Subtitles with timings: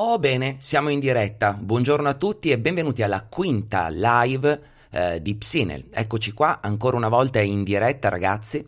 [0.00, 1.54] Oh bene, siamo in diretta.
[1.54, 5.86] Buongiorno a tutti e benvenuti alla quinta live eh, di Psinel.
[5.90, 8.64] Eccoci qua, ancora una volta in diretta ragazzi.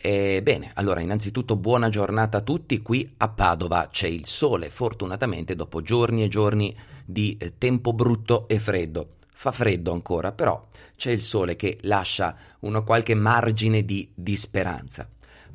[0.00, 2.80] E bene, allora innanzitutto buona giornata a tutti.
[2.80, 6.72] Qui a Padova c'è il sole, fortunatamente dopo giorni e giorni
[7.04, 9.14] di eh, tempo brutto e freddo.
[9.34, 10.64] Fa freddo ancora, però
[10.94, 15.08] c'è il sole che lascia una qualche margine di, di speranza.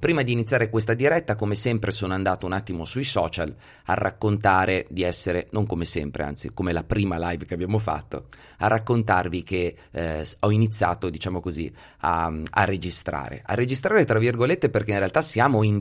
[0.03, 4.85] Prima di iniziare questa diretta, come sempre, sono andato un attimo sui social a raccontare
[4.89, 8.25] di essere, non come sempre, anzi come la prima live che abbiamo fatto,
[8.57, 13.43] a raccontarvi che eh, ho iniziato, diciamo così, a, a registrare.
[13.45, 15.79] A registrare tra virgolette perché in realtà siamo in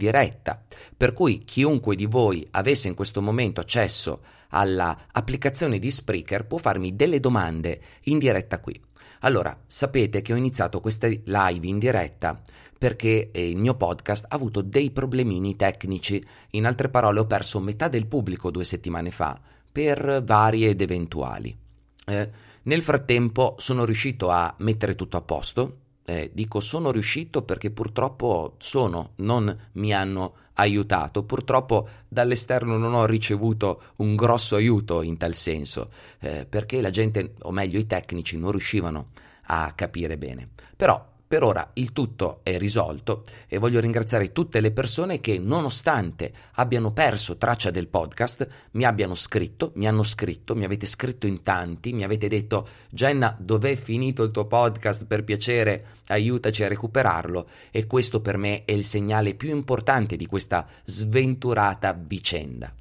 [0.96, 4.20] per cui chiunque di voi avesse in questo momento accesso
[4.50, 8.80] all'applicazione di Spreaker può farmi delle domande in diretta qui.
[9.24, 12.42] Allora, sapete che ho iniziato queste live in diretta
[12.76, 16.22] perché eh, il mio podcast ha avuto dei problemini tecnici.
[16.50, 19.40] In altre parole, ho perso metà del pubblico due settimane fa
[19.70, 21.56] per varie ed eventuali.
[22.04, 22.30] Eh,
[22.62, 25.76] nel frattempo sono riuscito a mettere tutto a posto.
[26.04, 31.24] Eh, dico sono riuscito perché purtroppo sono, non mi hanno aiutato.
[31.24, 37.34] Purtroppo dall'esterno non ho ricevuto un grosso aiuto in tal senso, eh, perché la gente,
[37.42, 39.08] o meglio i tecnici, non riuscivano
[39.46, 40.48] a capire bene.
[40.76, 46.30] Però per ora il tutto è risolto e voglio ringraziare tutte le persone che, nonostante
[46.56, 51.42] abbiano perso traccia del podcast, mi abbiano scritto, mi hanno scritto, mi avete scritto in
[51.42, 55.06] tanti, mi avete detto Jenna, dov'è finito il tuo podcast?
[55.06, 60.26] Per piacere, aiutaci a recuperarlo e questo per me è il segnale più importante di
[60.26, 62.74] questa sventurata vicenda.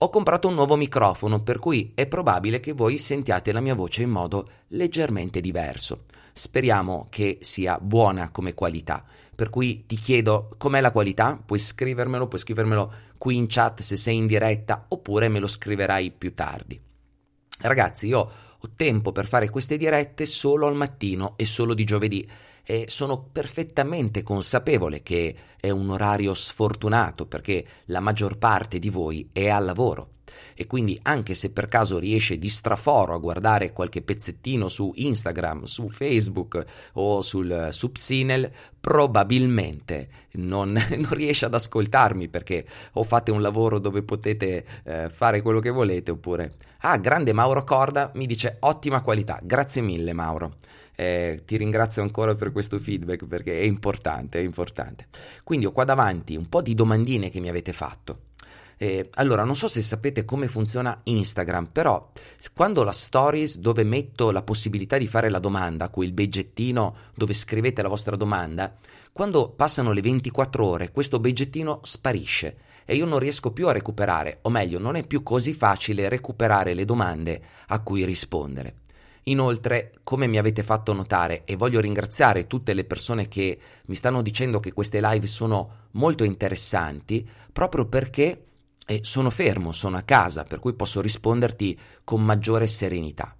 [0.00, 4.02] Ho comprato un nuovo microfono, per cui è probabile che voi sentiate la mia voce
[4.02, 6.04] in modo leggermente diverso.
[6.32, 9.04] Speriamo che sia buona come qualità.
[9.34, 13.96] Per cui ti chiedo com'è la qualità, puoi scrivermelo, puoi scrivermelo qui in chat se
[13.96, 16.80] sei in diretta oppure me lo scriverai più tardi.
[17.60, 22.28] Ragazzi, io ho tempo per fare queste dirette solo al mattino e solo di giovedì
[22.70, 29.30] e sono perfettamente consapevole che è un orario sfortunato perché la maggior parte di voi
[29.32, 30.10] è al lavoro
[30.54, 35.64] e quindi anche se per caso riesce di straforo a guardare qualche pezzettino su Instagram,
[35.64, 36.62] su Facebook
[36.92, 43.78] o sul, su Psinel, probabilmente non, non, riesce ad ascoltarmi perché o fate un lavoro
[43.78, 46.52] dove potete eh, fare quello che volete oppure...
[46.82, 50.56] Ah, grande Mauro Corda mi dice ottima qualità, grazie mille Mauro.
[51.00, 55.06] Eh, ti ringrazio ancora per questo feedback perché è importante, è importante.
[55.44, 58.22] Quindi ho qua davanti un po' di domandine che mi avete fatto.
[58.76, 62.10] Eh, allora, non so se sapete come funziona Instagram, però
[62.52, 67.80] quando la stories dove metto la possibilità di fare la domanda, quel beggettino dove scrivete
[67.80, 68.76] la vostra domanda,
[69.12, 74.38] quando passano le 24 ore questo beggettino sparisce e io non riesco più a recuperare,
[74.42, 78.78] o meglio, non è più così facile recuperare le domande a cui rispondere.
[79.28, 84.22] Inoltre, come mi avete fatto notare, e voglio ringraziare tutte le persone che mi stanno
[84.22, 88.44] dicendo che queste live sono molto interessanti, proprio perché
[88.86, 93.36] e sono fermo, sono a casa, per cui posso risponderti con maggiore serenità.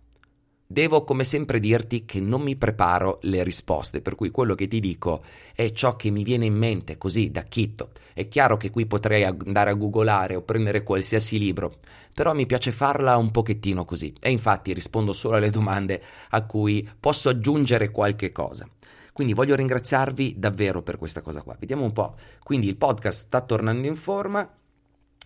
[0.70, 4.80] Devo come sempre dirti che non mi preparo le risposte, per cui quello che ti
[4.80, 5.24] dico
[5.54, 7.92] è ciò che mi viene in mente così da chitto.
[8.12, 11.76] È chiaro che qui potrei andare a googolare o prendere qualsiasi libro,
[12.18, 16.88] però mi piace farla un pochettino così e infatti rispondo solo alle domande a cui
[16.98, 18.68] posso aggiungere qualche cosa.
[19.12, 21.54] Quindi voglio ringraziarvi davvero per questa cosa qua.
[21.56, 22.16] Vediamo un po'.
[22.42, 24.52] Quindi il podcast sta tornando in forma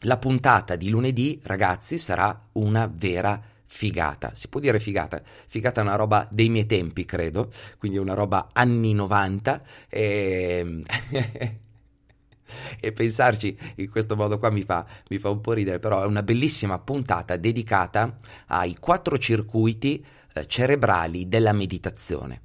[0.01, 4.35] la puntata di lunedì, ragazzi, sarà una vera figata.
[4.35, 5.23] Si può dire figata?
[5.47, 10.83] Figata è una roba dei miei tempi, credo, quindi una roba anni 90 e...
[12.81, 16.07] e pensarci in questo modo qua mi fa, mi fa, un po' ridere, però è
[16.07, 18.19] una bellissima puntata dedicata
[18.49, 20.05] ai quattro circuiti
[20.35, 22.41] eh, cerebrali della meditazione,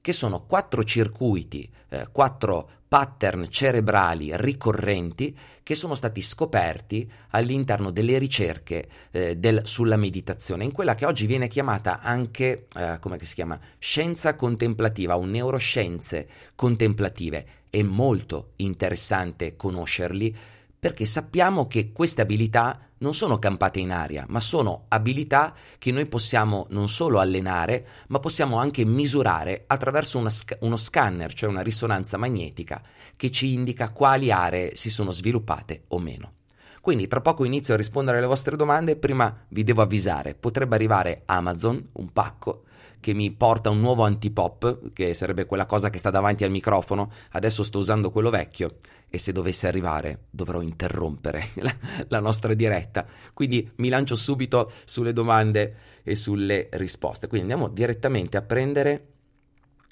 [0.00, 8.16] che sono quattro circuiti, eh, quattro pattern cerebrali ricorrenti che sono stati scoperti all'interno delle
[8.16, 13.34] ricerche eh, del, sulla meditazione, in quella che oggi viene chiamata anche, eh, come si
[13.34, 17.46] chiama, scienza contemplativa o neuroscienze contemplative.
[17.70, 20.34] È molto interessante conoscerli
[20.78, 26.06] perché sappiamo che queste abilità non sono campate in aria, ma sono abilità che noi
[26.06, 32.16] possiamo non solo allenare, ma possiamo anche misurare attraverso sc- uno scanner, cioè una risonanza
[32.16, 32.82] magnetica,
[33.16, 36.32] che ci indica quali aree si sono sviluppate o meno.
[36.80, 41.22] Quindi tra poco inizio a rispondere alle vostre domande, prima vi devo avvisare, potrebbe arrivare
[41.26, 42.62] Amazon, un pacco,
[43.00, 47.12] che mi porta un nuovo antipop, che sarebbe quella cosa che sta davanti al microfono,
[47.30, 48.76] adesso sto usando quello vecchio
[49.10, 51.74] e se dovesse arrivare dovrò interrompere la,
[52.08, 53.06] la nostra diretta.
[53.32, 57.26] Quindi mi lancio subito sulle domande e sulle risposte.
[57.26, 59.06] Quindi andiamo direttamente a prendere...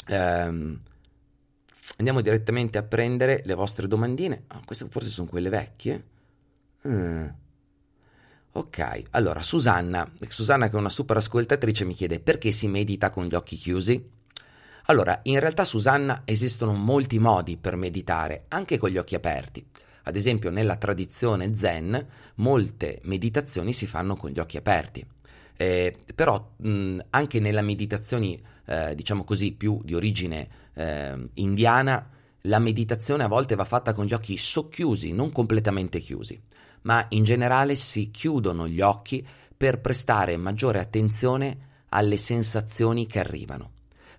[0.09, 0.81] Ehm,
[1.99, 4.45] andiamo direttamente a prendere le vostre domandine.
[4.49, 6.05] Ah, queste forse sono quelle vecchie.
[6.87, 7.27] Mm.
[8.57, 13.27] Ok, allora Susanna, Susanna che è una super ascoltatrice mi chiede perché si medita con
[13.27, 14.03] gli occhi chiusi?
[14.87, 19.63] Allora, in realtà Susanna esistono molti modi per meditare, anche con gli occhi aperti.
[20.05, 22.07] Ad esempio, nella tradizione zen,
[22.37, 25.07] molte meditazioni si fanno con gli occhi aperti.
[25.55, 32.09] Eh, però mh, anche nelle meditazioni, eh, diciamo così, più di origine eh, indiana,
[32.43, 36.41] la meditazione a volte va fatta con gli occhi socchiusi, non completamente chiusi
[36.87, 41.59] ma in generale si chiudono gli occhi per prestare maggiore attenzione
[41.91, 43.73] alle sensazioni che arrivano.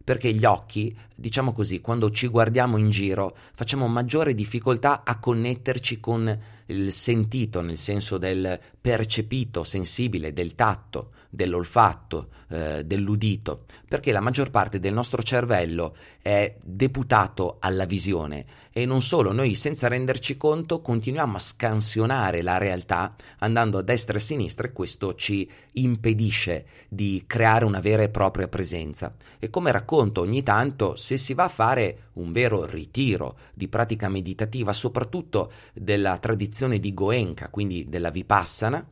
[0.03, 5.99] Perché gli occhi, diciamo così, quando ci guardiamo in giro, facciamo maggiore difficoltà a connetterci
[5.99, 14.19] con il sentito, nel senso del percepito, sensibile, del tatto, dell'olfatto, eh, dell'udito, perché la
[14.19, 18.45] maggior parte del nostro cervello è deputato alla visione
[18.77, 24.13] e non solo, noi senza renderci conto continuiamo a scansionare la realtà andando a destra
[24.13, 29.15] e a sinistra e questo ci impedisce di creare una vera e propria presenza.
[29.39, 34.09] E come racconto ogni tanto, se si va a fare un vero ritiro di pratica
[34.09, 38.85] meditativa, soprattutto della tradizione di Goenka, quindi della Vipassana,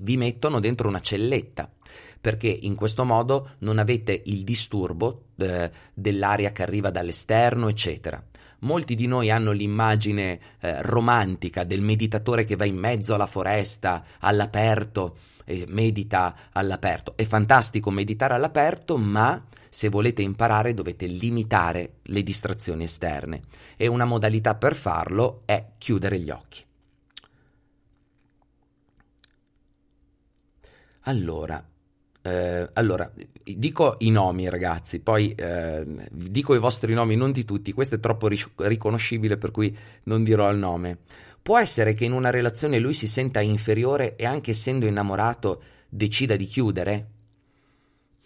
[0.00, 1.70] vi mettono dentro una celletta
[2.24, 8.22] perché in questo modo non avete il disturbo eh, dell'aria che arriva dall'esterno, eccetera.
[8.60, 14.04] Molti di noi hanno l'immagine eh, romantica del meditatore che va in mezzo alla foresta,
[14.20, 17.12] all'aperto, e medita all'aperto.
[17.14, 23.42] È fantastico meditare all'aperto, ma se volete imparare dovete limitare le distrazioni esterne
[23.76, 26.64] e una modalità per farlo è chiudere gli occhi.
[31.06, 31.62] Allora,
[32.22, 33.10] eh, allora,
[33.42, 38.00] dico i nomi ragazzi, poi eh, dico i vostri nomi, non di tutti, questo è
[38.00, 40.98] troppo ric- riconoscibile per cui non dirò il nome.
[41.42, 46.36] Può essere che in una relazione lui si senta inferiore e anche essendo innamorato decida
[46.36, 47.06] di chiudere?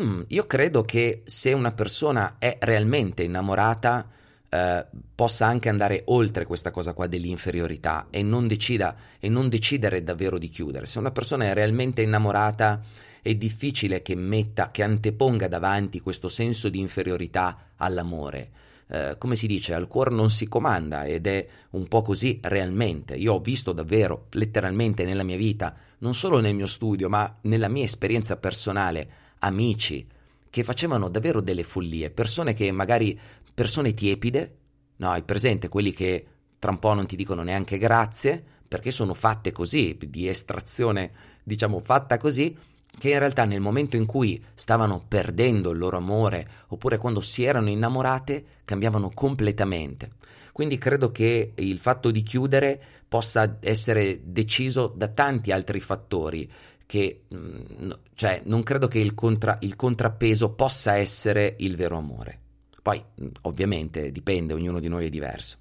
[0.00, 4.08] Mm, io credo che se una persona è realmente innamorata
[4.50, 10.02] eh, possa anche andare oltre questa cosa qua dell'inferiorità e non, decida, e non decidere
[10.02, 10.86] davvero di chiudere.
[10.86, 12.80] Se una persona è realmente innamorata
[13.20, 18.50] è difficile che metta, che anteponga davanti questo senso di inferiorità all'amore.
[18.90, 23.16] Eh, come si dice, al cuore non si comanda ed è un po' così realmente.
[23.16, 27.68] Io ho visto davvero, letteralmente nella mia vita, non solo nel mio studio, ma nella
[27.68, 29.10] mia esperienza personale,
[29.40, 30.06] amici
[30.50, 33.18] che facevano davvero delle follie, persone che magari
[33.58, 34.56] persone tiepide,
[34.98, 36.26] no, hai presente quelli che
[36.60, 41.10] tra un po' non ti dicono neanche grazie, perché sono fatte così, di estrazione,
[41.42, 42.56] diciamo, fatta così,
[42.96, 47.42] che in realtà nel momento in cui stavano perdendo il loro amore oppure quando si
[47.42, 50.12] erano innamorate cambiavano completamente.
[50.52, 56.48] Quindi credo che il fatto di chiudere possa essere deciso da tanti altri fattori
[56.86, 62.42] che mm, cioè non credo che il, contra, il contrappeso possa essere il vero amore.
[62.82, 63.02] Poi,
[63.42, 65.58] ovviamente, dipende, ognuno di noi è diverso.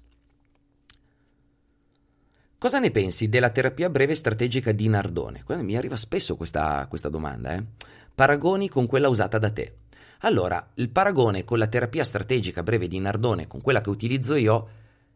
[2.58, 5.44] Cosa ne pensi della terapia breve strategica di Nardone?
[5.60, 7.64] Mi arriva spesso questa, questa domanda, eh?
[8.14, 9.74] Paragoni con quella usata da te.
[10.22, 14.68] Allora, il paragone con la terapia strategica breve di Nardone con quella che utilizzo io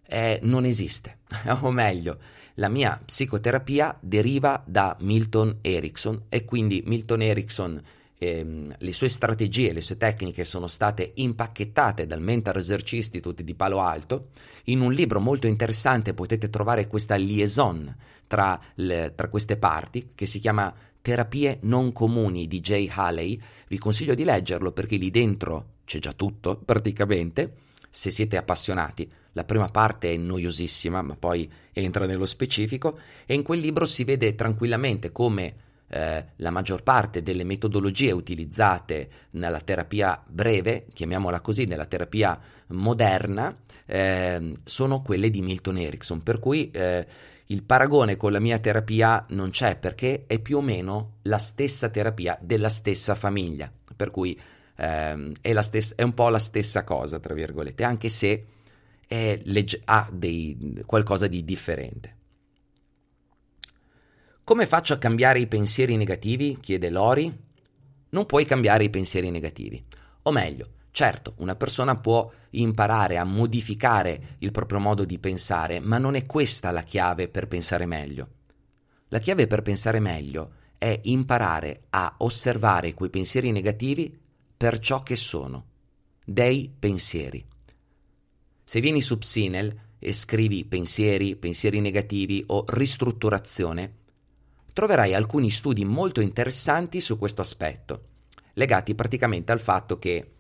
[0.06, 1.18] eh, non esiste.
[1.62, 2.18] o meglio,
[2.54, 7.82] la mia psicoterapia deriva da Milton Erickson e quindi Milton Erickson
[8.22, 13.54] ehm, le sue strategie, le sue tecniche sono state impacchettate dal Mental Research Institute di
[13.54, 14.28] Palo Alto.
[14.66, 17.94] In un libro molto interessante potete trovare questa liaison
[18.28, 23.40] tra, le, tra queste parti che si chiama Terapie non comuni di Jay Haley.
[23.66, 27.54] Vi consiglio di leggerlo perché lì dentro c'è già tutto praticamente,
[27.90, 29.10] se siete appassionati.
[29.32, 34.04] La prima parte è noiosissima, ma poi entra nello specifico e in quel libro si
[34.04, 41.66] vede tranquillamente come eh, la maggior parte delle metodologie utilizzate nella terapia breve, chiamiamola così,
[41.66, 47.06] nella terapia moderna, eh, sono quelle di Milton Erickson, per cui eh,
[47.46, 51.90] il paragone con la mia terapia non c'è perché è più o meno la stessa
[51.90, 54.40] terapia della stessa famiglia, per cui
[54.76, 58.46] ehm, è, stessa, è, un po' la stessa cosa, tra virgolette, anche se
[59.06, 62.16] legge- ha dei, qualcosa di differente.
[64.44, 66.58] Come faccio a cambiare i pensieri negativi?
[66.60, 67.32] chiede Lori.
[68.08, 69.82] non puoi cambiare i pensieri negativi.
[70.22, 75.98] O meglio, certo, una persona può imparare a modificare il proprio modo di pensare, ma
[75.98, 78.28] non è questa la chiave per pensare meglio.
[79.10, 84.18] La chiave per pensare meglio è imparare a osservare quei pensieri negativi
[84.56, 85.66] per ciò che sono,
[86.24, 87.46] dei pensieri.
[88.64, 94.00] Se vieni su Psinel e scrivi pensieri, pensieri negativi o ristrutturazione,
[94.72, 98.02] troverai alcuni studi molto interessanti su questo aspetto,
[98.54, 100.32] legati praticamente al fatto che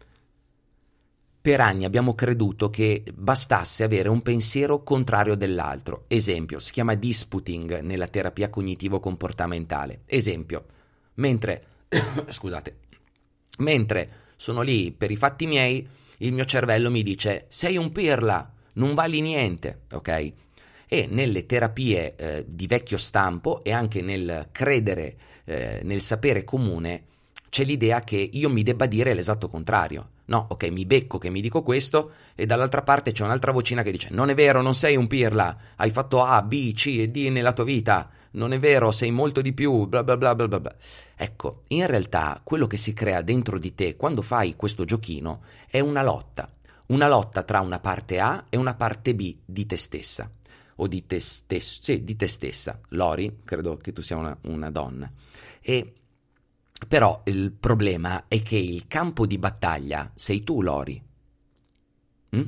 [1.42, 6.04] per anni abbiamo creduto che bastasse avere un pensiero contrario dell'altro.
[6.06, 10.02] Esempio, si chiama disputing nella terapia cognitivo-comportamentale.
[10.06, 10.66] Esempio,
[11.14, 11.64] mentre,
[12.28, 12.76] scusate,
[13.58, 15.84] mentre sono lì per i fatti miei,
[16.18, 20.32] il mio cervello mi dice sei un pirla, non vali niente, ok?
[20.92, 27.04] E nelle terapie eh, di vecchio stampo e anche nel credere, eh, nel sapere comune,
[27.48, 30.10] c'è l'idea che io mi debba dire l'esatto contrario.
[30.26, 33.90] No, ok, mi becco che mi dico questo e dall'altra parte c'è un'altra vocina che
[33.90, 37.30] dice non è vero, non sei un pirla, hai fatto A, B, C e D
[37.30, 40.74] nella tua vita, non è vero, sei molto di più, bla bla bla bla bla.
[41.16, 45.80] Ecco, in realtà quello che si crea dentro di te quando fai questo giochino è
[45.80, 46.52] una lotta,
[46.88, 50.30] una lotta tra una parte A e una parte B di te stessa
[50.76, 52.80] o di te stesso, sì, di te stessa.
[52.90, 55.10] Lori, credo che tu sia una, una donna.
[55.60, 55.94] E
[56.86, 61.00] però il problema è che il campo di battaglia sei tu, Lori.
[62.36, 62.42] Mm?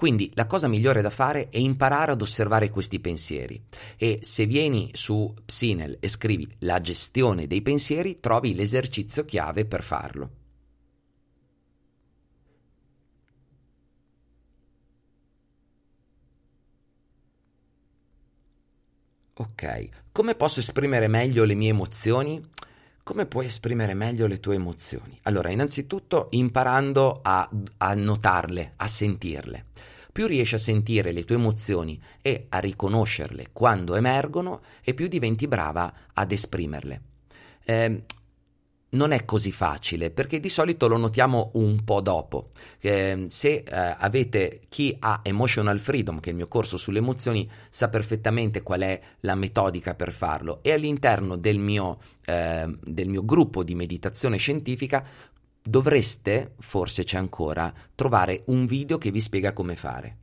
[0.00, 3.62] Quindi la cosa migliore da fare è imparare ad osservare questi pensieri
[3.98, 9.82] e se vieni su Psinel e scrivi la gestione dei pensieri trovi l'esercizio chiave per
[9.82, 10.30] farlo.
[19.40, 22.46] Ok, come posso esprimere meglio le mie emozioni?
[23.02, 25.18] Come puoi esprimere meglio le tue emozioni?
[25.22, 29.64] Allora, innanzitutto imparando a, a, notarle, a sentirle.
[30.12, 35.48] Più riesci a sentire le tue emozioni e a riconoscerle quando emergono, e più diventi
[35.48, 37.00] brava ad esprimerle.
[37.64, 38.02] Eh,
[38.90, 42.48] non è così facile perché di solito lo notiamo un po' dopo.
[42.80, 47.48] Eh, se eh, avete chi ha Emotional Freedom, che è il mio corso sulle emozioni,
[47.68, 53.24] sa perfettamente qual è la metodica per farlo e all'interno del mio, eh, del mio
[53.24, 55.04] gruppo di meditazione scientifica
[55.62, 60.16] dovreste, forse c'è ancora, trovare un video che vi spiega come fare.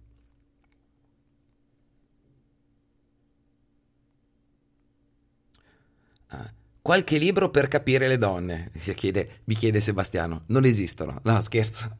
[6.87, 10.43] Qualche libro per capire le donne, chiede, mi chiede Sebastiano.
[10.45, 11.97] Non esistono, no scherzo.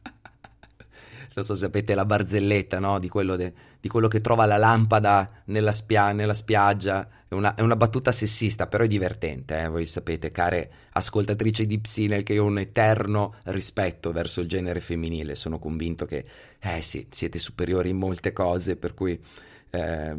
[1.36, 2.98] non so se sapete la barzelletta, no?
[2.98, 7.06] Di quello, de, di quello che trova la lampada nella, spia, nella spiaggia.
[7.28, 9.68] È una, è una, battuta sessista, però è divertente, eh?
[9.68, 14.80] Voi sapete, care ascoltatrici di Psinel, che io ho un eterno rispetto verso il genere
[14.80, 15.34] femminile.
[15.34, 16.24] Sono convinto che,
[16.58, 19.20] eh sì, siete superiori in molte cose, per cui...
[19.68, 20.16] Eh,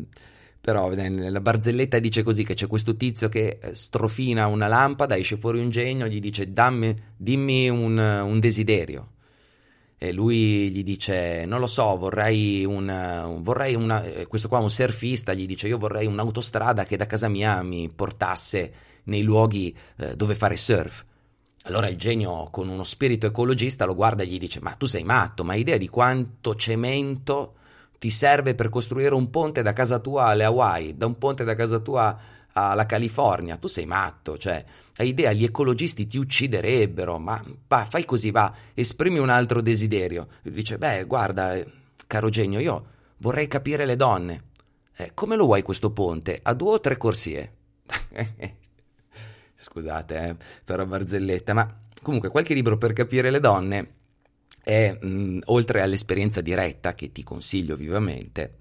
[0.62, 5.38] però nella barzelletta dice così che c'è questo tizio che eh, strofina una lampada, esce
[5.38, 9.12] fuori un genio, gli dice dammi, dimmi un, un desiderio.
[9.98, 14.70] E lui gli dice non lo so, vorrei un, vorrei una, eh, questo qua un
[14.70, 18.74] surfista gli dice io vorrei un'autostrada che da casa mia mi portasse
[19.04, 21.06] nei luoghi eh, dove fare surf.
[21.64, 25.04] Allora il genio con uno spirito ecologista lo guarda e gli dice ma tu sei
[25.04, 27.56] matto, ma hai idea di quanto cemento
[28.00, 31.54] ti serve per costruire un ponte da casa tua alle Hawaii, da un ponte da
[31.54, 32.18] casa tua
[32.54, 34.66] alla California, tu sei matto, cioè
[35.00, 40.28] hai idea, gli ecologisti ti ucciderebbero, ma va, fai così, va, esprimi un altro desiderio.
[40.42, 41.66] Dice, beh, guarda, eh,
[42.06, 42.86] caro genio, io
[43.18, 44.44] vorrei capire le donne.
[44.98, 46.40] Eh, come lo vuoi questo ponte?
[46.44, 47.54] A due o tre corsie?
[49.56, 53.99] Scusate, eh, per la barzelletta, ma comunque qualche libro per capire le donne
[54.70, 58.58] è, mh, oltre all'esperienza diretta che ti consiglio vivamente,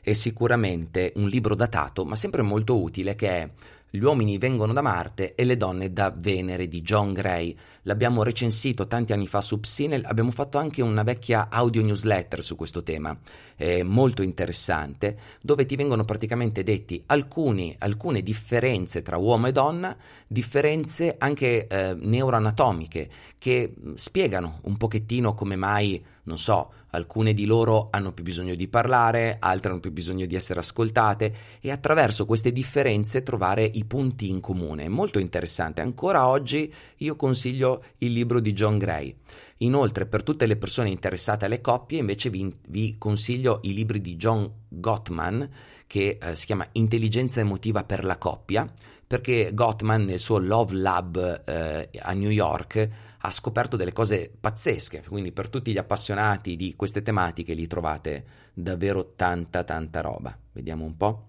[0.00, 3.50] è sicuramente un libro datato, ma sempre molto utile, che è
[3.92, 7.54] Gli uomini vengono da Marte e le donne da Venere di John Gray.
[7.82, 12.56] L'abbiamo recensito tanti anni fa su Psinel, abbiamo fatto anche una vecchia audio newsletter su
[12.56, 13.18] questo tema,
[13.60, 19.94] è molto interessante, dove ti vengono praticamente detti alcuni, alcune differenze tra uomo e donna,
[20.26, 27.88] differenze anche eh, neuroanatomiche, che spiegano un pochettino come mai, non so, alcune di loro
[27.90, 32.52] hanno più bisogno di parlare, altre hanno più bisogno di essere ascoltate e attraverso queste
[32.52, 34.88] differenze trovare i punti in comune.
[34.88, 35.82] Molto interessante.
[35.82, 39.14] Ancora oggi io consiglio il libro di John Gray.
[39.62, 44.16] Inoltre, per tutte le persone interessate alle coppie, invece vi, vi consiglio i libri di
[44.16, 45.48] John Gottman
[45.86, 48.70] che eh, si chiama Intelligenza emotiva per la coppia
[49.10, 52.88] perché Gottman nel suo Love Lab eh, a New York
[53.18, 58.24] ha scoperto delle cose pazzesche, quindi per tutti gli appassionati di queste tematiche li trovate
[58.54, 60.38] davvero tanta tanta roba.
[60.52, 61.26] Vediamo un po'.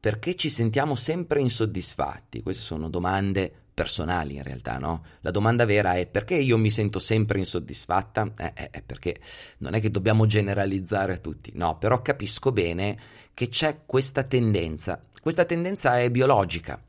[0.00, 2.42] Perché ci sentiamo sempre insoddisfatti?
[2.42, 5.04] Queste sono domande personali in realtà, no?
[5.20, 8.32] La domanda vera è perché io mi sento sempre insoddisfatta?
[8.38, 9.20] Eh, eh, eh, perché
[9.58, 12.98] non è che dobbiamo generalizzare a tutti, no, però capisco bene
[13.34, 15.04] che c'è questa tendenza.
[15.20, 16.82] Questa tendenza è biologica,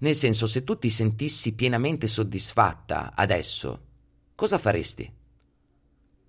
[0.00, 3.80] nel senso se tu ti sentissi pienamente soddisfatta adesso,
[4.34, 5.10] cosa faresti?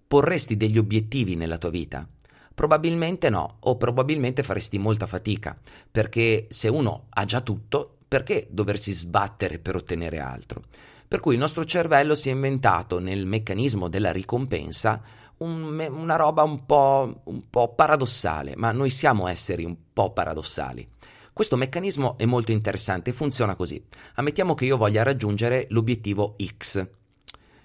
[0.07, 2.07] Porresti degli obiettivi nella tua vita?
[2.53, 5.59] Probabilmente no, o probabilmente faresti molta fatica,
[5.91, 10.63] perché se uno ha già tutto, perché doversi sbattere per ottenere altro?
[11.07, 15.01] Per cui il nostro cervello si è inventato nel meccanismo della ricompensa
[15.37, 20.87] un, una roba un po', un po' paradossale, ma noi siamo esseri un po' paradossali.
[21.33, 23.83] Questo meccanismo è molto interessante e funziona così.
[24.15, 26.87] Ammettiamo che io voglia raggiungere l'obiettivo X.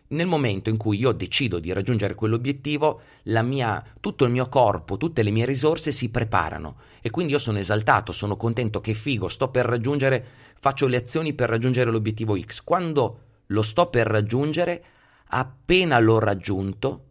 [0.08, 5.22] Nel momento in cui io decido di raggiungere quell'obiettivo, mia, tutto il mio corpo, tutte
[5.22, 9.50] le mie risorse si preparano e quindi io sono esaltato, sono contento, che figo, sto
[9.50, 10.24] per raggiungere,
[10.58, 12.62] faccio le azioni per raggiungere l'obiettivo X.
[12.62, 14.84] Quando lo sto per raggiungere,
[15.28, 17.04] appena l'ho raggiunto,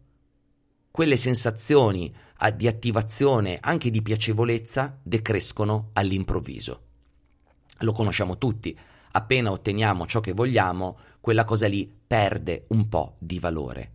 [0.90, 2.14] quelle sensazioni
[2.56, 6.82] di attivazione, anche di piacevolezza, decrescono all'improvviso.
[7.80, 8.76] Lo conosciamo tutti,
[9.12, 13.92] appena otteniamo ciò che vogliamo, quella cosa lì perde un po' di valore.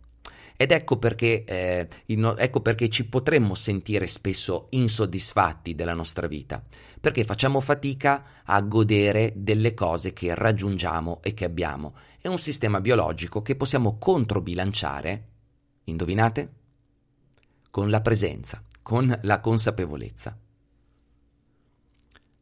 [0.56, 6.64] Ed ecco perché, eh, ecco perché ci potremmo sentire spesso insoddisfatti della nostra vita,
[7.00, 11.94] perché facciamo fatica a godere delle cose che raggiungiamo e che abbiamo.
[12.20, 15.28] È un sistema biologico che possiamo controbilanciare,
[15.84, 16.52] indovinate?
[17.70, 20.38] Con la presenza, con la consapevolezza.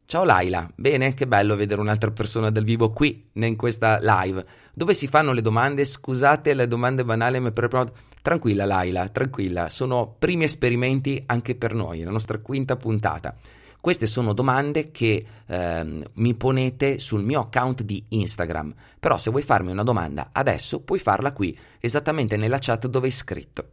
[0.07, 4.93] Ciao Laila, bene, che bello vedere un'altra persona dal vivo qui in questa live, dove
[4.93, 7.91] si fanno le domande, scusate le domande banali, ma per...
[8.21, 13.35] tranquilla Laila, tranquilla, sono primi esperimenti anche per noi, la nostra quinta puntata.
[13.81, 19.41] Queste sono domande che eh, mi ponete sul mio account di Instagram, però se vuoi
[19.41, 23.67] farmi una domanda adesso puoi farla qui, esattamente nella chat dove hai scritto.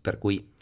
[0.00, 0.52] Per cui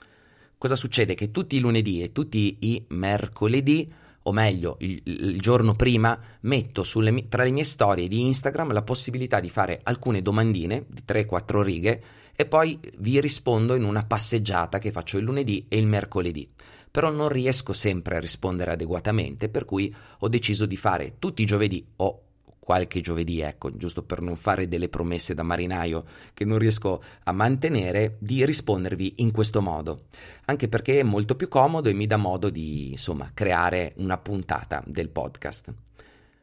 [0.59, 1.15] cosa succede?
[1.15, 3.99] Che tutti i lunedì e tutti i mercoledì
[4.31, 8.83] o meglio il, il giorno prima, metto sulle, tra le mie storie di Instagram la
[8.83, 12.03] possibilità di fare alcune domandine di 3-4 righe
[12.35, 16.51] e poi vi rispondo in una passeggiata che faccio il lunedì e il mercoledì.
[16.91, 21.47] Però non riesco sempre a rispondere adeguatamente, per cui ho deciso di fare tutti i
[21.47, 22.23] giovedì o
[22.71, 27.33] qualche giovedì, ecco, giusto per non fare delle promesse da marinaio che non riesco a
[27.33, 30.05] mantenere, di rispondervi in questo modo,
[30.45, 34.85] anche perché è molto più comodo e mi dà modo di, insomma, creare una puntata
[34.87, 35.75] del podcast.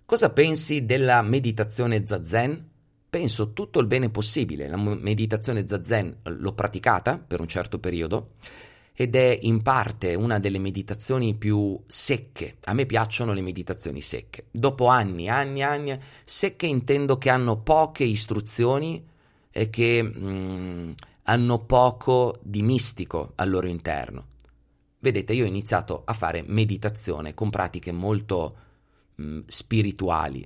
[0.03, 2.71] Cosa pensi della meditazione zazen?
[3.09, 4.67] Penso tutto il bene possibile.
[4.67, 8.31] La meditazione zazen l'ho praticata per un certo periodo
[8.99, 12.57] ed è in parte una delle meditazioni più secche.
[12.63, 14.47] A me piacciono le meditazioni secche.
[14.49, 19.07] Dopo anni, anni, anni, secche intendo che hanno poche istruzioni
[19.51, 20.91] e che mm,
[21.25, 24.29] hanno poco di mistico al loro interno.
[24.97, 28.55] Vedete, io ho iniziato a fare meditazione con pratiche molto
[29.13, 30.43] mh, spirituali.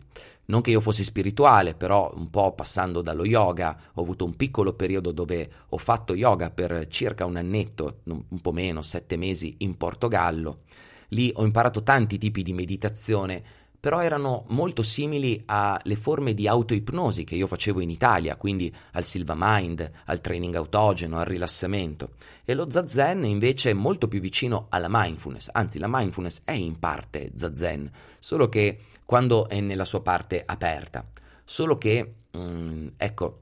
[0.51, 4.73] Non che io fossi spirituale, però un po' passando dallo yoga, ho avuto un piccolo
[4.73, 9.77] periodo dove ho fatto yoga per circa un annetto, un po' meno, sette mesi in
[9.77, 10.63] Portogallo.
[11.09, 13.41] Lì ho imparato tanti tipi di meditazione,
[13.79, 19.05] però erano molto simili alle forme di autoipnosi che io facevo in Italia, quindi al
[19.05, 22.15] Silva Mind, al training autogeno, al rilassamento.
[22.43, 26.77] E lo Zazen invece è molto più vicino alla mindfulness, anzi la mindfulness è in
[26.77, 28.79] parte Zazen, solo che
[29.11, 31.05] quando è nella sua parte aperta.
[31.43, 33.41] Solo che, mm, ecco,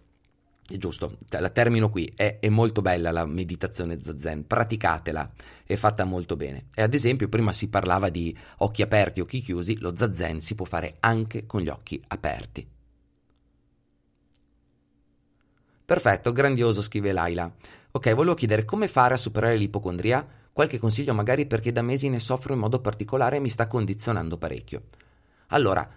[0.68, 5.32] è giusto, la termino qui, è, è, molto bella la meditazione zazen, praticatela,
[5.64, 6.70] è fatta molto bene.
[6.74, 10.66] E ad esempio prima si parlava di occhi aperti, occhi chiusi, lo zazen si può
[10.66, 12.68] fare anche con gli occhi aperti.
[15.86, 17.54] Perfetto, grandioso, scrive Laila.
[17.92, 20.28] Ok, volevo chiedere come fare a superare l'ipocondria?
[20.52, 24.36] Qualche consiglio magari perché da mesi ne soffro in modo particolare e mi sta condizionando
[24.36, 24.82] parecchio.
[25.52, 25.88] Allora,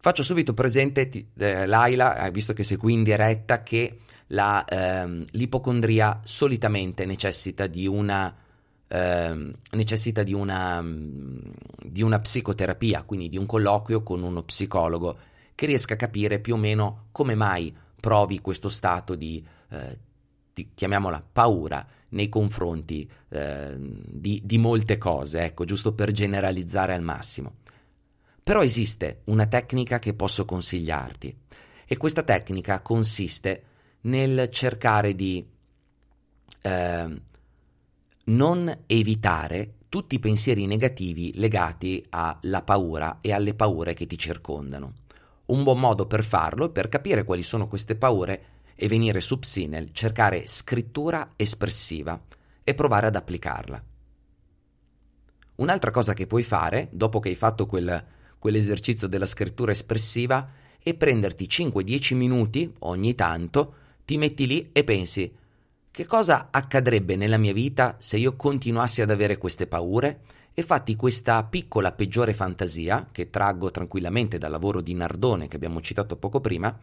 [0.00, 6.20] faccio subito presente, eh, Laila, visto che sei qui in diretta, che la, ehm, l'ipocondria
[6.24, 8.34] solitamente necessita di una,
[8.88, 15.16] ehm, necessita di una, di una psicoterapia, quindi di un colloquio con uno psicologo
[15.54, 19.98] che riesca a capire più o meno come mai provi questo stato di, eh,
[20.52, 27.02] di chiamiamola paura nei confronti eh, di, di molte cose, ecco, giusto per generalizzare al
[27.02, 27.60] massimo.
[28.42, 31.36] Però esiste una tecnica che posso consigliarti
[31.86, 33.64] e questa tecnica consiste
[34.02, 35.46] nel cercare di
[36.62, 37.20] eh,
[38.24, 44.94] non evitare tutti i pensieri negativi legati alla paura e alle paure che ti circondano.
[45.46, 49.38] Un buon modo per farlo è per capire quali sono queste paure e venire su
[49.38, 52.20] Psinel, cercare scrittura espressiva
[52.64, 53.84] e provare ad applicarla.
[55.56, 58.04] Un'altra cosa che puoi fare, dopo che hai fatto quel,
[58.42, 60.50] quell'esercizio della scrittura espressiva,
[60.82, 63.74] è prenderti 5-10 minuti ogni tanto,
[64.04, 65.32] ti metti lì e pensi
[65.92, 70.22] che cosa accadrebbe nella mia vita se io continuassi ad avere queste paure?
[70.54, 75.80] E fatti questa piccola peggiore fantasia, che traggo tranquillamente dal lavoro di Nardone che abbiamo
[75.80, 76.76] citato poco prima,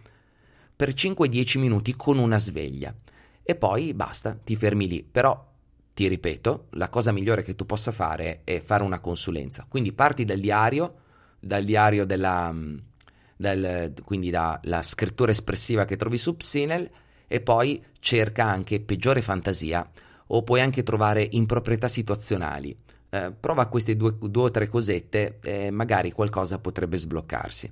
[0.73, 2.95] per 5-10 minuti con una sveglia.
[3.43, 5.03] E poi basta, ti fermi lì.
[5.03, 5.45] Però,
[5.93, 9.65] ti ripeto, la cosa migliore che tu possa fare è fare una consulenza.
[9.67, 10.93] Quindi parti dal diario,
[11.39, 12.53] dal diario della...
[13.41, 16.89] Dal, quindi dalla scrittura espressiva che trovi su Psinel,
[17.31, 19.87] e poi cerca anche peggiore fantasia
[20.31, 22.75] o puoi anche trovare improprietà situazionali.
[23.09, 27.71] Eh, prova queste due, due, o tre cosette e magari qualcosa potrebbe sbloccarsi.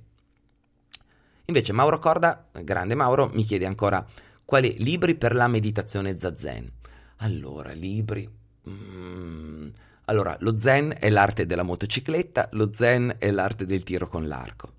[1.46, 4.04] Invece Mauro Corda, grande Mauro, mi chiede ancora
[4.44, 6.70] quali libri per la meditazione zazen.
[7.18, 8.28] Allora, libri...
[8.68, 9.68] Mm.
[10.08, 14.76] Allora, lo zen è l'arte della motocicletta, lo zen è l'arte del tiro con l'arco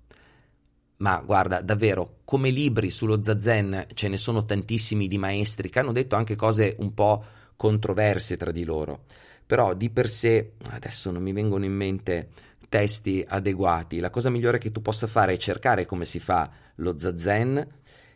[1.00, 5.92] ma guarda, davvero, come libri sullo zazen ce ne sono tantissimi di maestri che hanno
[5.92, 7.24] detto anche cose un po'
[7.56, 9.04] controverse tra di loro.
[9.46, 12.28] Però di per sé, adesso non mi vengono in mente
[12.68, 13.98] testi adeguati.
[13.98, 17.66] La cosa migliore che tu possa fare è cercare come si fa lo zazen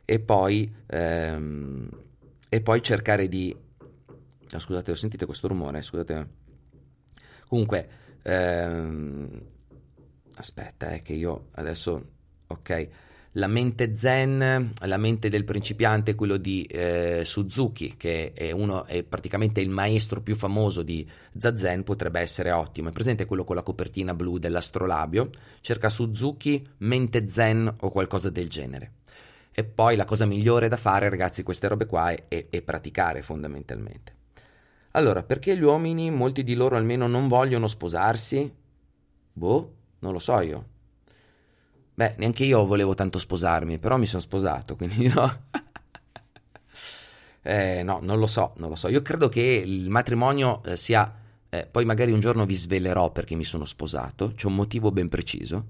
[0.04, 1.88] e poi, ehm,
[2.48, 3.56] e poi cercare di...
[4.52, 6.43] Oh, scusate, ho sentito questo rumore, scusate.
[7.48, 7.88] Comunque,
[8.22, 9.40] ehm,
[10.36, 12.12] aspetta, eh, che io adesso
[12.46, 12.88] ok?
[13.36, 19.02] La mente zen, la mente del principiante, quello di eh, Suzuki, che è, uno, è
[19.02, 22.90] praticamente il maestro più famoso di Zazen, potrebbe essere ottimo.
[22.90, 25.30] È presente quello con la copertina blu dell'astrolabio?
[25.60, 28.92] Cerca Suzuki, mente zen o qualcosa del genere.
[29.50, 33.22] E poi la cosa migliore da fare, ragazzi, queste robe qua, è, è, è praticare
[33.22, 34.23] fondamentalmente.
[34.96, 38.52] Allora, perché gli uomini, molti di loro almeno, non vogliono sposarsi?
[39.32, 40.64] Boh, non lo so io.
[41.94, 45.32] Beh, neanche io volevo tanto sposarmi, però mi sono sposato, quindi no.
[47.42, 48.88] eh, no, non lo so, non lo so.
[48.88, 51.20] Io credo che il matrimonio eh, sia...
[51.50, 55.08] Eh, poi magari un giorno vi svelerò perché mi sono sposato, c'è un motivo ben
[55.08, 55.64] preciso.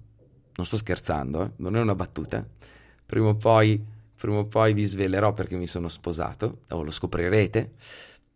[0.57, 1.51] Non sto scherzando, eh?
[1.57, 2.47] non è una battuta.
[3.05, 3.85] Prima o poi,
[4.17, 7.73] prima o poi vi svelerò perché mi sono sposato, o lo scoprirete.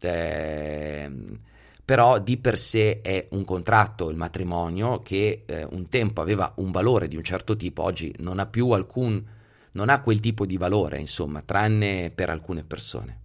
[0.00, 1.10] Eh,
[1.84, 6.70] però di per sé è un contratto, il matrimonio, che eh, un tempo aveva un
[6.70, 9.24] valore di un certo tipo, oggi non ha più alcun,
[9.72, 13.20] non ha quel tipo di valore, insomma, tranne per alcune persone.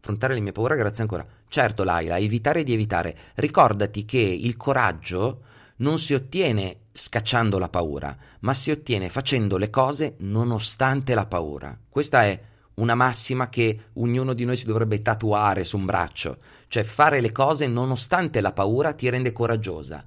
[0.00, 1.24] Affrontare le mie paure, grazie ancora.
[1.46, 3.16] Certo, Laila, evitare di evitare.
[3.34, 5.42] Ricordati che il coraggio
[5.76, 11.78] non si ottiene scacciando la paura, ma si ottiene facendo le cose nonostante la paura.
[11.88, 12.40] Questa è
[12.82, 17.32] una massima che ognuno di noi si dovrebbe tatuare su un braccio, cioè fare le
[17.32, 20.06] cose nonostante la paura ti rende coraggiosa.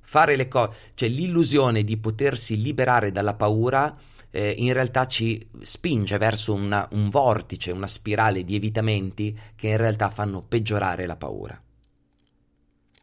[0.00, 3.96] Fare le cose, cioè l'illusione di potersi liberare dalla paura
[4.30, 9.76] eh, in realtà ci spinge verso una, un vortice, una spirale di evitamenti che in
[9.76, 11.60] realtà fanno peggiorare la paura.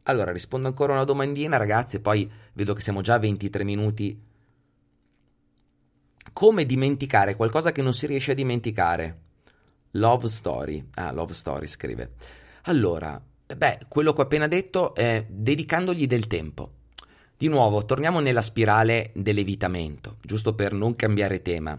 [0.03, 4.17] Allora, rispondo ancora a una domandina, ragazzi, poi vedo che siamo già a 23 minuti
[6.37, 9.21] come dimenticare qualcosa che non si riesce a dimenticare?
[9.93, 10.87] Love story.
[10.93, 12.11] Ah, love story scrive.
[12.65, 13.19] Allora,
[13.55, 16.73] beh, quello che ho appena detto è dedicandogli del tempo.
[17.35, 21.75] Di nuovo, torniamo nella spirale dell'evitamento, giusto per non cambiare tema.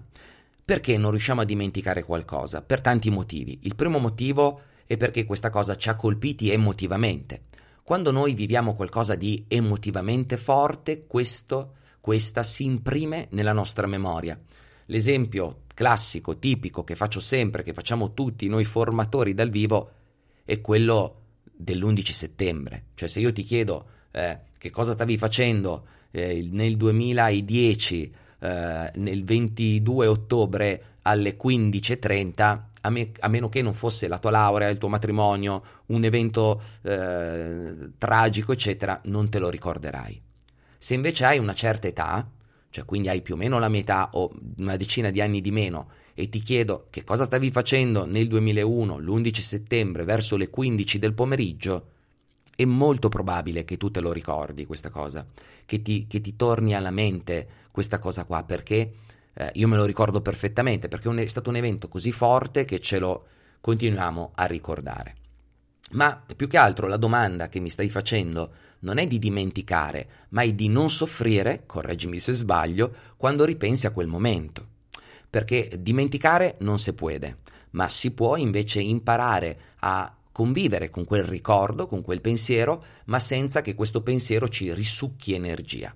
[0.64, 2.60] Perché non riusciamo a dimenticare qualcosa?
[2.60, 3.60] Per tanti motivi.
[3.62, 7.42] Il primo motivo è perché questa cosa ci ha colpiti emotivamente.
[7.84, 14.38] Quando noi viviamo qualcosa di emotivamente forte, questo questa si imprime nella nostra memoria.
[14.86, 19.90] L'esempio classico, tipico, che faccio sempre, che facciamo tutti noi formatori dal vivo,
[20.44, 22.84] è quello dell'11 settembre.
[22.94, 29.24] Cioè se io ti chiedo eh, che cosa stavi facendo eh, nel 2010, eh, nel
[29.24, 34.78] 22 ottobre alle 15.30, a, me, a, meno che non fosse la tua laurea, il
[34.78, 40.22] tuo matrimonio, un evento eh, tragico, eccetera, non te lo ricorderai.
[40.78, 42.30] Se invece hai una certa età,
[42.70, 45.90] cioè quindi hai più o meno la metà o una decina di anni di meno,
[46.14, 51.14] e ti chiedo che cosa stavi facendo nel 2001, l'11 settembre, verso le 15 del
[51.14, 51.90] pomeriggio,
[52.56, 55.24] è molto probabile che tu te lo ricordi questa cosa,
[55.64, 58.94] che ti, che ti torni alla mente questa cosa qua, perché
[59.32, 62.98] eh, io me lo ricordo perfettamente, perché è stato un evento così forte che ce
[62.98, 63.26] lo
[63.60, 65.14] continuiamo a ricordare.
[65.92, 70.42] Ma più che altro la domanda che mi stai facendo non è di dimenticare, ma
[70.42, 74.66] è di non soffrire, correggimi se sbaglio, quando ripensi a quel momento.
[75.28, 77.10] Perché dimenticare non si può,
[77.70, 83.60] ma si può invece imparare a convivere con quel ricordo, con quel pensiero, ma senza
[83.60, 85.94] che questo pensiero ci risucchi energia.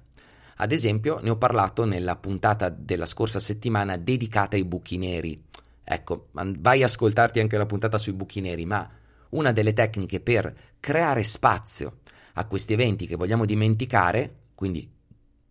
[0.56, 5.42] Ad esempio, ne ho parlato nella puntata della scorsa settimana dedicata ai buchi neri.
[5.84, 8.88] Ecco, vai a ascoltarti anche la puntata sui buchi neri, ma
[9.30, 11.98] una delle tecniche per creare spazio
[12.34, 14.88] a questi eventi che vogliamo dimenticare, quindi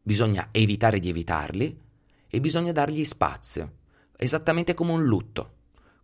[0.01, 1.79] bisogna evitare di evitarli
[2.27, 3.71] e bisogna dargli spazio,
[4.15, 5.59] esattamente come un lutto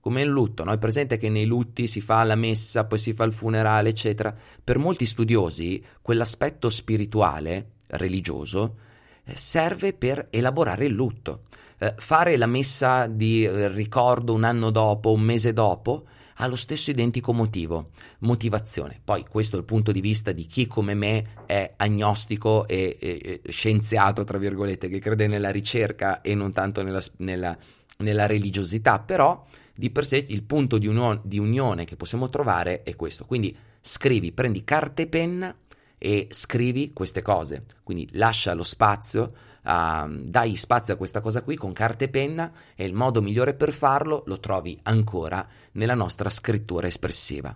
[0.07, 0.71] come il lutto, no?
[0.71, 4.33] È presente che nei lutti si fa la messa, poi si fa il funerale, eccetera.
[4.63, 8.77] Per molti studiosi quell'aspetto spirituale, religioso,
[9.25, 11.43] eh, serve per elaborare il lutto.
[11.77, 16.05] Eh, fare la messa di eh, ricordo un anno dopo, un mese dopo,
[16.37, 18.99] ha lo stesso identico motivo, motivazione.
[19.03, 23.41] Poi questo è il punto di vista di chi come me è agnostico e, e,
[23.43, 27.57] e scienziato, tra virgolette, che crede nella ricerca e non tanto nella, nella,
[27.99, 32.83] nella religiosità, però di per sé il punto di, unio- di unione che possiamo trovare
[32.83, 33.25] è questo.
[33.25, 35.55] Quindi scrivi, prendi carta e penna
[35.97, 37.65] e scrivi queste cose.
[37.83, 39.33] Quindi lascia lo spazio,
[39.67, 43.53] uh, dai spazio a questa cosa qui con carta e penna e il modo migliore
[43.53, 47.55] per farlo lo trovi ancora nella nostra scrittura espressiva.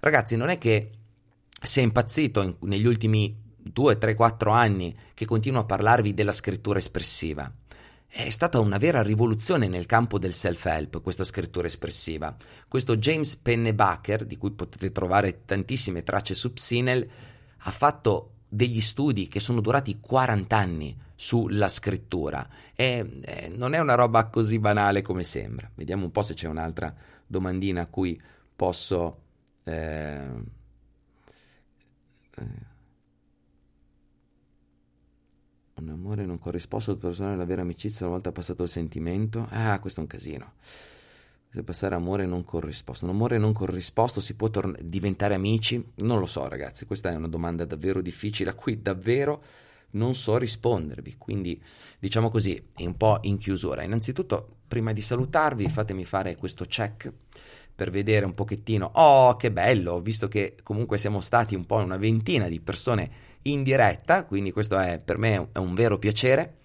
[0.00, 0.90] Ragazzi, non è che
[1.60, 6.78] sei impazzito in, negli ultimi 2, 3, 4 anni che continuo a parlarvi della scrittura
[6.78, 7.52] espressiva.
[8.10, 12.34] È stata una vera rivoluzione nel campo del self-help questa scrittura espressiva.
[12.66, 17.06] Questo James Pennebaker, di cui potete trovare tantissime tracce su Psinel,
[17.58, 23.78] ha fatto degli studi che sono durati 40 anni sulla scrittura e eh, non è
[23.78, 25.70] una roba così banale come sembra.
[25.74, 26.94] Vediamo un po' se c'è un'altra
[27.26, 28.20] domandina a cui
[28.54, 29.20] posso...
[29.64, 30.26] Eh,
[32.36, 32.66] eh
[35.78, 39.46] Un amore non corrisposto al personale la vera amicizia una volta passato il sentimento?
[39.50, 40.54] Ah, questo è un casino.
[41.50, 43.06] Se passare amore non corrisposto.
[43.06, 45.82] Un amore non corrisposto si può tor- diventare amici?
[45.96, 46.84] Non lo so, ragazzi.
[46.84, 49.42] Questa è una domanda davvero difficile a cui davvero
[49.92, 51.16] non so rispondervi.
[51.16, 51.60] Quindi,
[51.98, 53.82] diciamo così, è un po' in chiusura.
[53.82, 57.10] Innanzitutto, prima di salutarvi, fatemi fare questo check
[57.74, 58.90] per vedere un pochettino.
[58.94, 60.00] Oh, che bello!
[60.00, 63.10] Visto che comunque siamo stati un po' una ventina di persone
[63.42, 66.56] in diretta, quindi questo è per me è un vero piacere.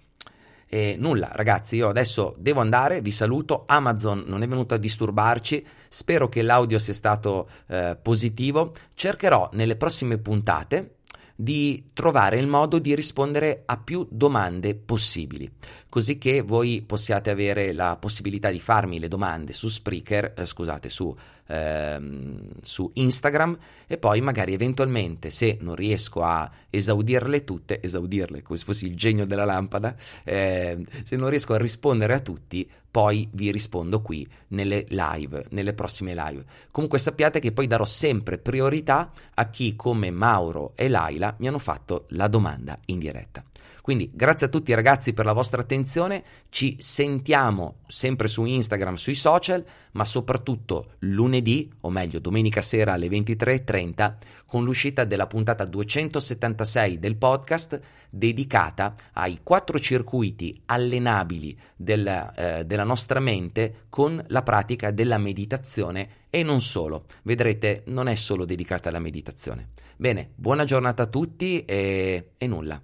[0.74, 3.62] E nulla, ragazzi, io adesso devo andare, vi saluto.
[3.68, 5.64] Amazon non è venuto a disturbarci.
[5.86, 8.72] Spero che l'audio sia stato eh, positivo.
[8.92, 10.96] Cercherò nelle prossime puntate
[11.36, 15.48] di trovare il modo di rispondere a più domande possibili,
[15.88, 20.88] così che voi possiate avere la possibilità di farmi le domande su Spreaker, eh, scusate,
[20.88, 28.42] su, ehm, su Instagram e poi magari eventualmente se non riesco a esaudirle tutte, esaudirle
[28.42, 32.68] come se fossi il genio della lampada, eh, se non riesco a rispondere a tutti,
[32.90, 36.44] poi vi rispondo qui nelle live, nelle prossime live.
[36.70, 41.58] Comunque sappiate che poi darò sempre priorità a chi come Mauro e Laila mi hanno
[41.58, 43.44] fatto la domanda in diretta.
[43.84, 49.14] Quindi grazie a tutti ragazzi per la vostra attenzione, ci sentiamo sempre su Instagram, sui
[49.14, 54.14] social, ma soprattutto lunedì, o meglio domenica sera alle 23.30,
[54.46, 62.84] con l'uscita della puntata 276 del podcast dedicata ai quattro circuiti allenabili del, eh, della
[62.84, 67.04] nostra mente con la pratica della meditazione e non solo.
[67.22, 69.72] Vedrete, non è solo dedicata alla meditazione.
[69.98, 72.80] Bene, buona giornata a tutti e, e nulla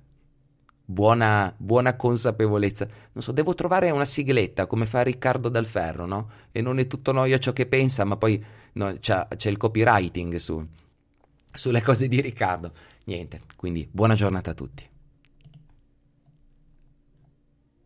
[0.90, 2.86] buona, buona consapevolezza.
[3.12, 6.30] Non so, devo trovare una sigletta come fa Riccardo Dal Ferro, no?
[6.50, 10.66] E non è tutto noia ciò che pensa, ma poi no, c'è, il copywriting su,
[11.52, 12.72] sulle cose di Riccardo.
[13.04, 14.89] Niente, quindi buona giornata a tutti.